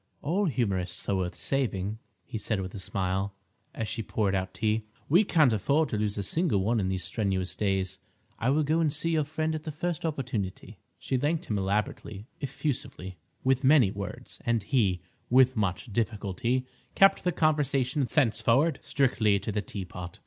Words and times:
"All 0.23 0.45
humorists 0.45 1.07
are 1.09 1.15
worth 1.15 1.35
saving," 1.35 1.99
he 2.25 2.39
said 2.39 2.59
with 2.59 2.73
a 2.73 2.79
smile, 2.79 3.35
as 3.75 3.87
she 3.87 4.01
poured 4.01 4.33
out 4.33 4.51
tea. 4.51 4.83
"We 5.07 5.23
can't 5.23 5.53
afford 5.53 5.89
to 5.89 5.97
lose 5.99 6.17
a 6.17 6.23
single 6.23 6.63
one 6.63 6.79
in 6.79 6.89
these 6.89 7.03
strenuous 7.03 7.53
days. 7.55 7.99
I 8.39 8.49
will 8.49 8.63
go 8.63 8.79
and 8.79 8.91
see 8.91 9.11
your 9.11 9.25
friend 9.25 9.53
at 9.53 9.61
the 9.63 9.71
first 9.71 10.03
opportunity." 10.03 10.79
She 10.97 11.17
thanked 11.17 11.45
him 11.45 11.59
elaborately, 11.59 12.25
effusively, 12.39 13.19
with 13.43 13.63
many 13.63 13.91
words, 13.91 14.41
and 14.43 14.63
he, 14.63 15.01
with 15.29 15.55
much 15.55 15.93
difficulty, 15.93 16.65
kept 16.95 17.23
the 17.23 17.31
conversation 17.31 18.03
thenceforward 18.11 18.79
strictly 18.81 19.37
to 19.37 19.51
the 19.51 19.61
teapot. 19.61 20.17